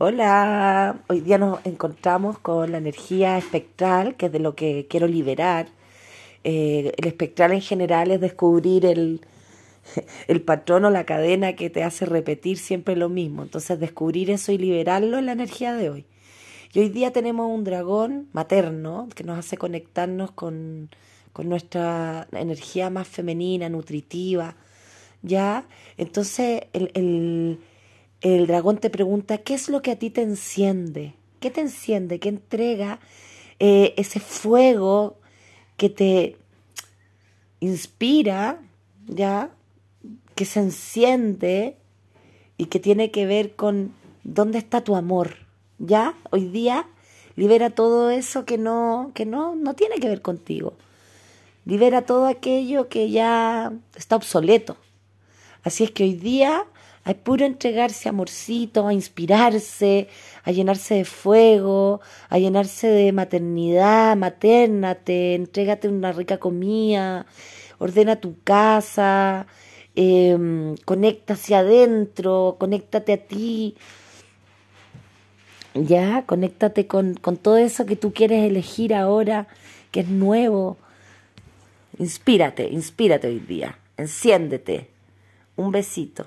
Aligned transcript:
Hola, 0.00 1.00
hoy 1.08 1.22
día 1.22 1.38
nos 1.38 1.58
encontramos 1.66 2.38
con 2.38 2.70
la 2.70 2.78
energía 2.78 3.36
espectral, 3.36 4.14
que 4.14 4.26
es 4.26 4.32
de 4.32 4.38
lo 4.38 4.54
que 4.54 4.86
quiero 4.88 5.08
liberar. 5.08 5.66
Eh, 6.44 6.92
el 6.96 7.08
espectral 7.08 7.50
en 7.52 7.60
general 7.62 8.12
es 8.12 8.20
descubrir 8.20 8.86
el, 8.86 9.22
el 10.28 10.40
patrón 10.42 10.84
o 10.84 10.90
la 10.90 11.04
cadena 11.04 11.56
que 11.56 11.68
te 11.68 11.82
hace 11.82 12.06
repetir 12.06 12.58
siempre 12.58 12.94
lo 12.94 13.08
mismo. 13.08 13.42
Entonces 13.42 13.80
descubrir 13.80 14.30
eso 14.30 14.52
y 14.52 14.58
liberarlo 14.58 15.18
es 15.18 15.24
la 15.24 15.32
energía 15.32 15.74
de 15.74 15.90
hoy. 15.90 16.06
Y 16.72 16.78
hoy 16.78 16.90
día 16.90 17.12
tenemos 17.12 17.50
un 17.50 17.64
dragón 17.64 18.28
materno 18.32 19.08
que 19.16 19.24
nos 19.24 19.36
hace 19.36 19.56
conectarnos 19.56 20.30
con, 20.30 20.90
con 21.32 21.48
nuestra 21.48 22.28
energía 22.30 22.88
más 22.88 23.08
femenina, 23.08 23.68
nutritiva. 23.68 24.54
¿Ya? 25.22 25.66
Entonces 25.96 26.68
el, 26.72 26.92
el 26.94 27.58
el 28.20 28.46
dragón 28.46 28.78
te 28.78 28.90
pregunta, 28.90 29.38
¿qué 29.38 29.54
es 29.54 29.68
lo 29.68 29.82
que 29.82 29.92
a 29.92 29.98
ti 29.98 30.10
te 30.10 30.22
enciende? 30.22 31.14
¿Qué 31.40 31.50
te 31.50 31.60
enciende? 31.60 32.18
¿Qué 32.18 32.28
entrega 32.28 32.98
eh, 33.60 33.94
ese 33.96 34.20
fuego 34.20 35.18
que 35.76 35.88
te 35.88 36.36
inspira, 37.60 38.60
ya? 39.06 39.50
Que 40.34 40.44
se 40.44 40.60
enciende 40.60 41.76
y 42.56 42.66
que 42.66 42.80
tiene 42.80 43.10
que 43.10 43.26
ver 43.26 43.54
con 43.54 43.92
dónde 44.24 44.58
está 44.58 44.82
tu 44.82 44.96
amor, 44.96 45.36
¿ya? 45.78 46.14
Hoy 46.30 46.48
día 46.48 46.86
libera 47.36 47.70
todo 47.70 48.10
eso 48.10 48.44
que 48.44 48.58
no, 48.58 49.12
que 49.14 49.24
no, 49.24 49.54
no 49.54 49.74
tiene 49.74 50.00
que 50.00 50.08
ver 50.08 50.22
contigo. 50.22 50.74
Libera 51.64 52.02
todo 52.02 52.26
aquello 52.26 52.88
que 52.88 53.10
ya 53.10 53.72
está 53.94 54.16
obsoleto. 54.16 54.76
Así 55.62 55.84
es 55.84 55.92
que 55.92 56.02
hoy 56.02 56.14
día 56.14 56.64
hay 57.08 57.14
puro 57.14 57.46
entregarse 57.46 58.10
amorcito, 58.10 58.86
a 58.86 58.92
inspirarse, 58.92 60.08
a 60.44 60.52
llenarse 60.52 60.96
de 60.96 61.04
fuego, 61.06 62.02
a 62.28 62.38
llenarse 62.38 62.86
de 62.86 63.12
maternidad, 63.12 64.14
maternate, 64.14 65.34
entrégate 65.34 65.88
una 65.88 66.12
rica 66.12 66.36
comida, 66.36 67.24
ordena 67.78 68.16
tu 68.16 68.36
casa, 68.44 69.46
eh, 69.96 70.36
conecta 70.84 71.32
hacia 71.32 71.60
adentro, 71.60 72.56
conéctate 72.60 73.14
a 73.14 73.26
ti, 73.26 73.74
ya, 75.72 76.26
conéctate 76.26 76.86
con, 76.86 77.14
con 77.14 77.38
todo 77.38 77.56
eso 77.56 77.86
que 77.86 77.96
tú 77.96 78.12
quieres 78.12 78.44
elegir 78.44 78.92
ahora, 78.92 79.48
que 79.92 80.00
es 80.00 80.08
nuevo. 80.08 80.76
Inspírate, 81.98 82.68
inspírate 82.68 83.28
hoy 83.28 83.38
día, 83.38 83.78
enciéndete. 83.96 84.90
Un 85.56 85.72
besito. 85.72 86.26